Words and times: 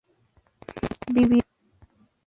viviréis 1.13 1.47